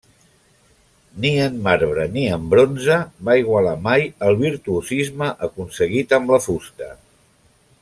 Ni 1.25 1.31
en 1.47 1.59
marbre 1.67 2.05
ni 2.15 2.23
en 2.37 2.47
bronze 2.53 2.97
va 3.29 3.37
igualar 3.43 3.75
mai 3.89 4.09
el 4.29 4.41
virtuosisme 4.41 5.29
aconseguit 5.51 6.17
amb 6.21 6.35
la 6.37 6.43
fusta. 6.49 6.91